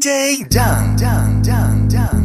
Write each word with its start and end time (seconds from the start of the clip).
DJ 0.00 0.48
Dang 0.48 0.96
Dang 0.96 1.42
Dang 1.42 1.86
Dang 1.88 2.19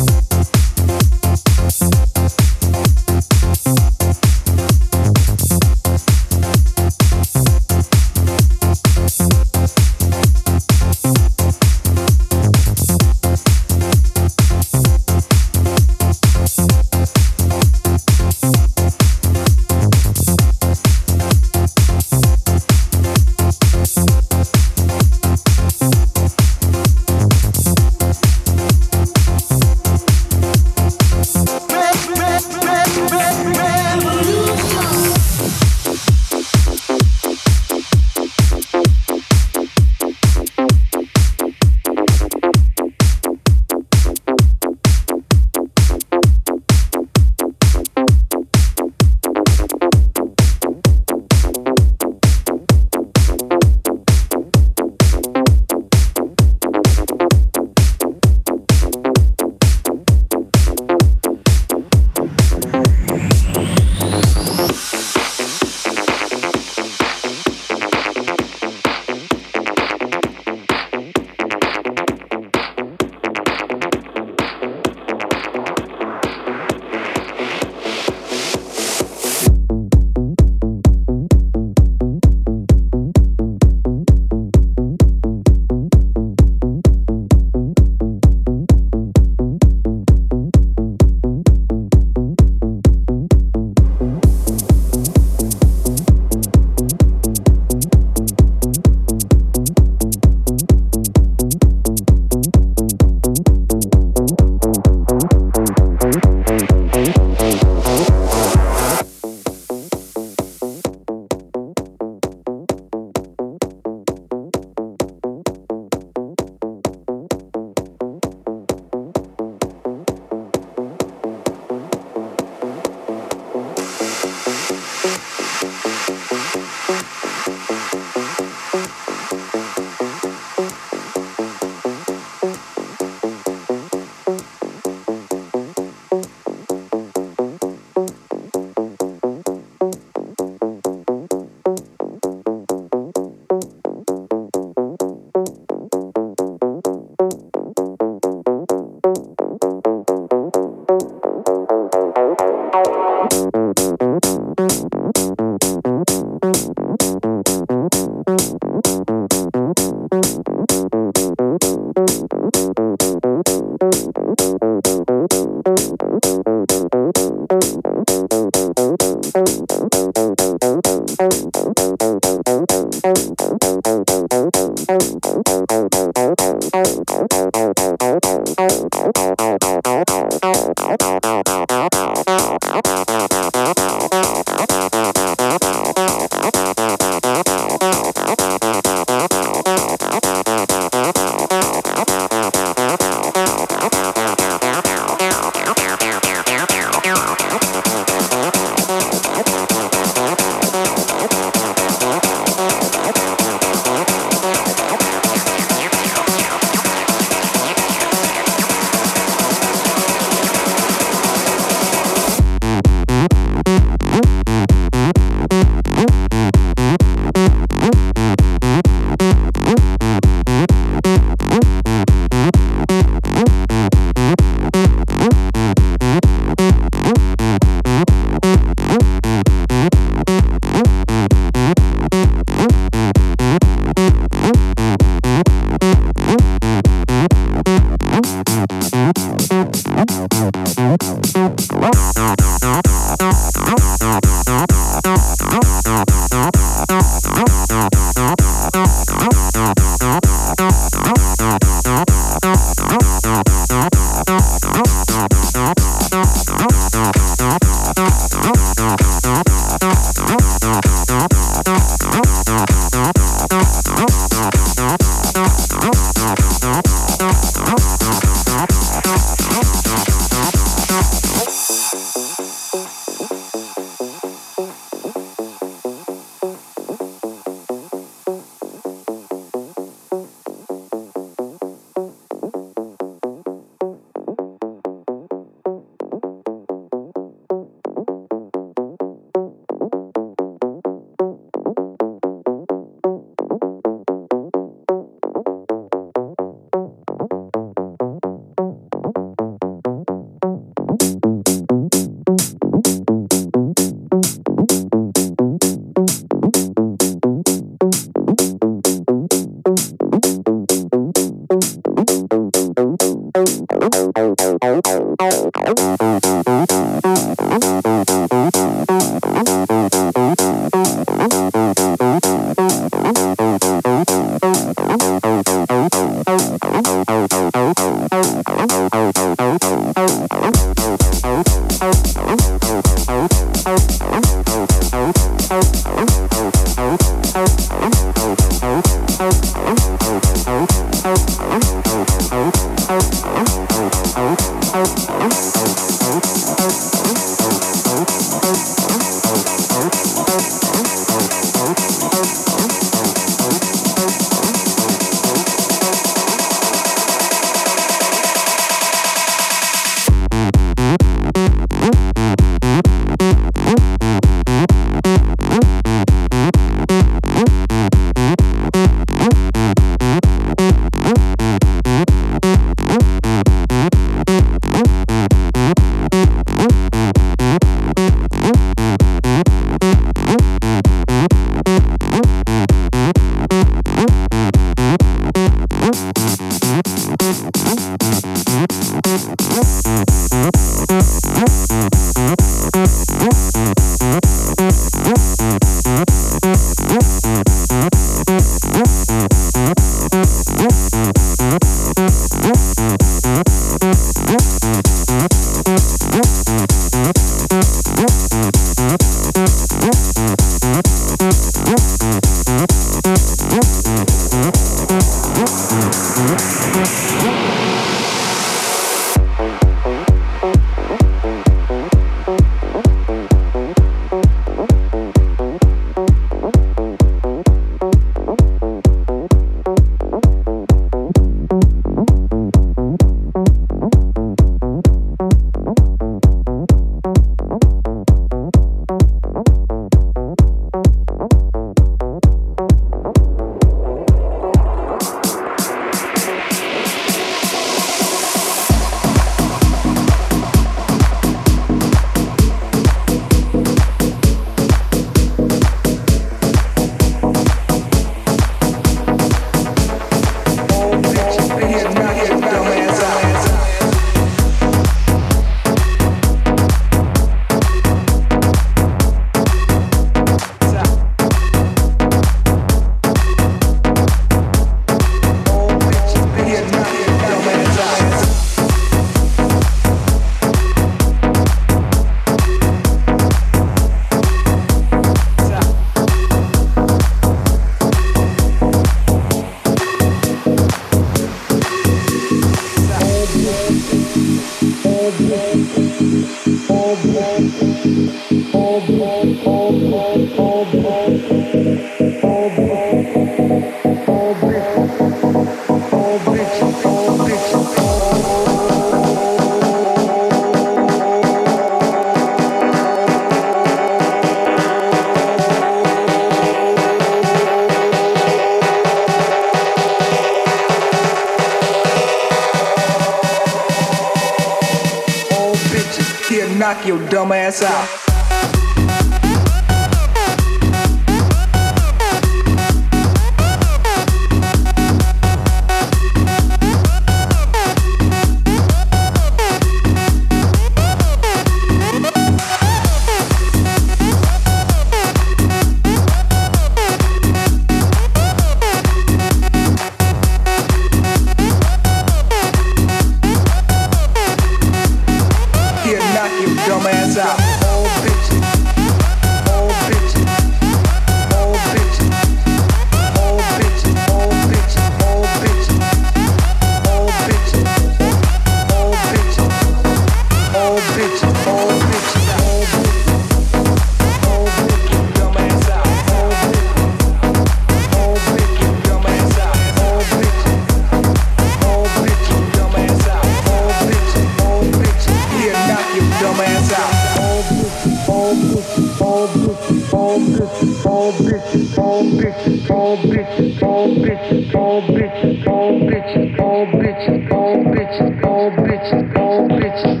bitches, 593.95 594.55
all 594.55 594.81
bitches, 594.81 595.47
all 595.47 595.79
bitches, 595.81 596.39
all 596.39 596.65
bitches, 596.67 597.31
all 597.31 597.65
bitches, 597.65 598.23
all 598.25 598.51
bitches, 598.51 599.17
all 599.17 599.49
bitches. 599.49 600.00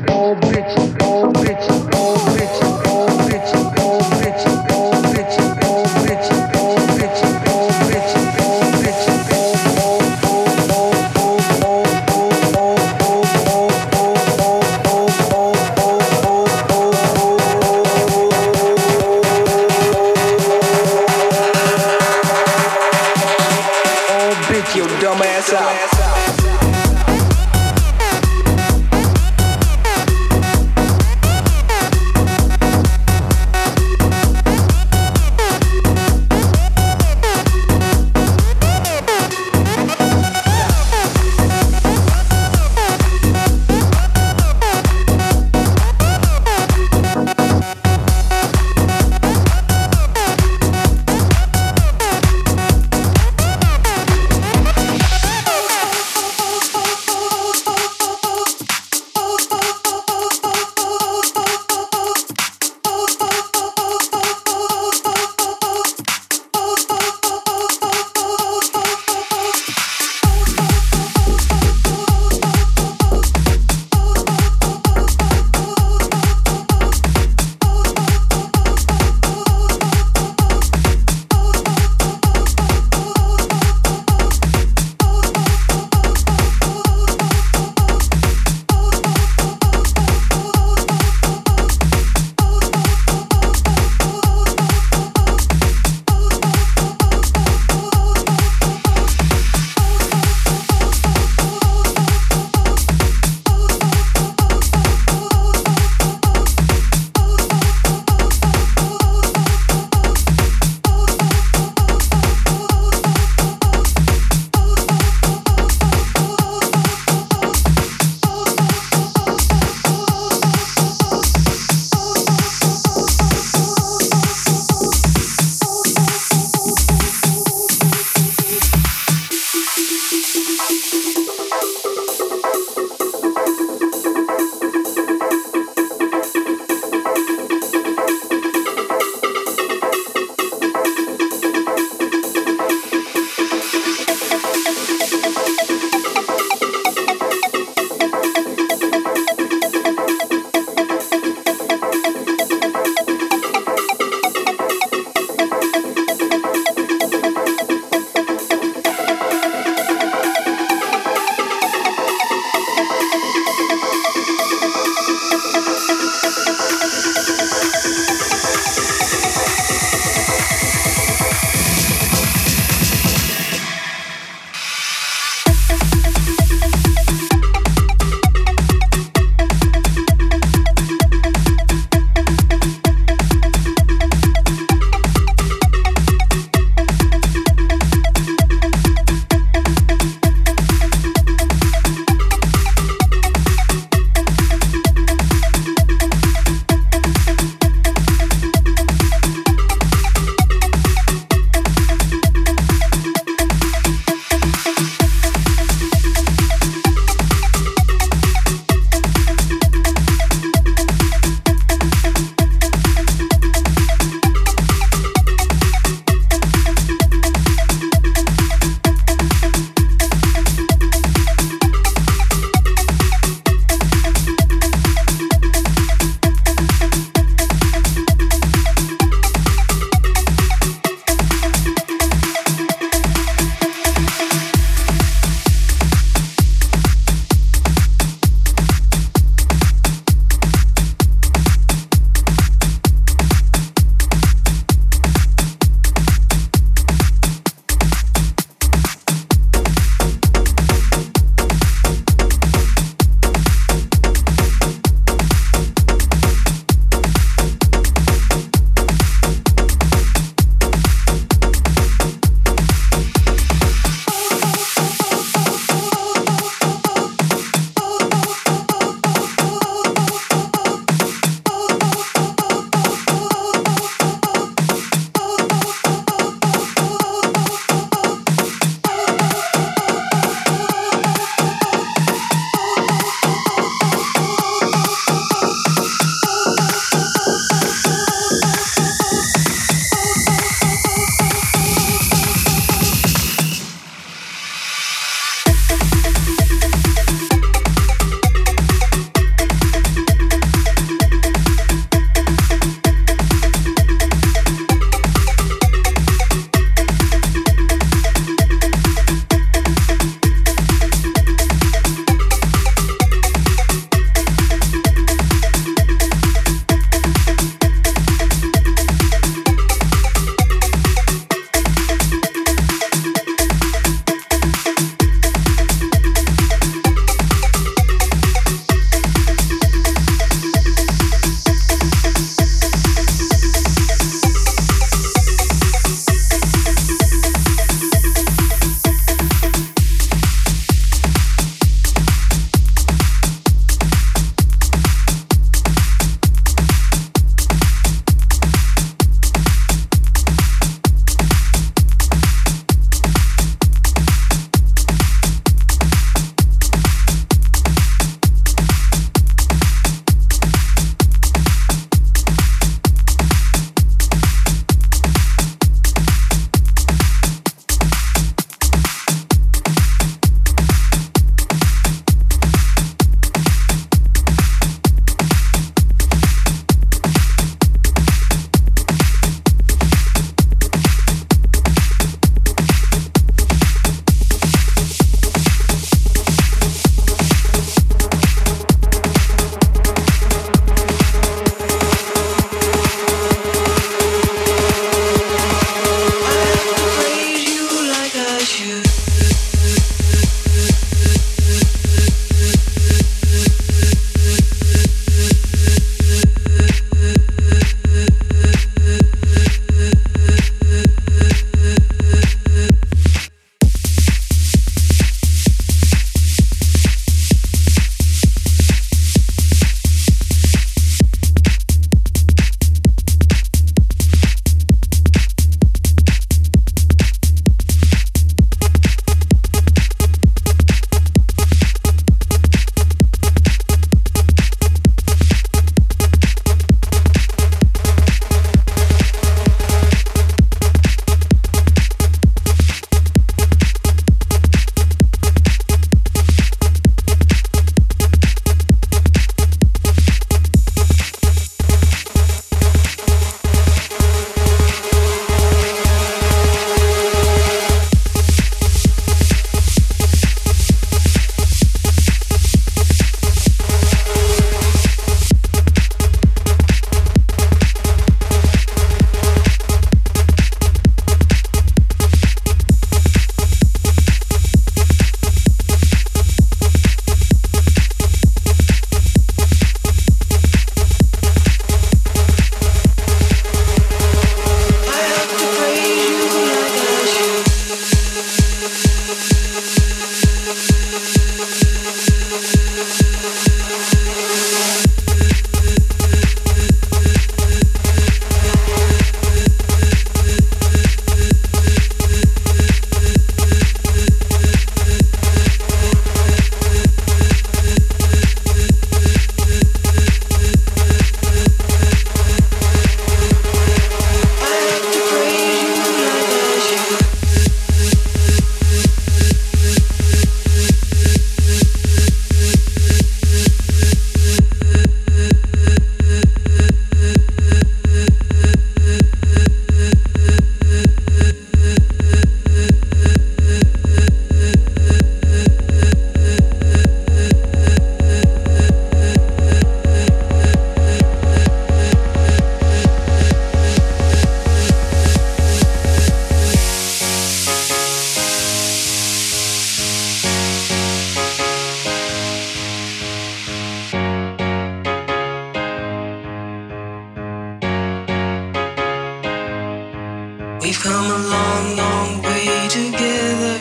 Together 562.71 563.57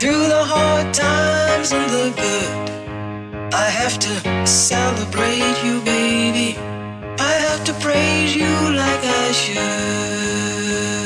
through 0.00 0.26
the 0.26 0.42
hard 0.44 0.92
times 0.92 1.70
and 1.70 1.88
the 1.88 2.10
good. 2.16 3.54
I 3.54 3.68
have 3.70 4.00
to 4.00 4.44
celebrate 4.44 5.54
you, 5.64 5.80
baby. 5.82 6.58
I 7.20 7.34
have 7.46 7.62
to 7.66 7.72
praise 7.74 8.34
you 8.34 8.52
like 8.74 9.04
I 9.04 9.30
should. 9.30 11.05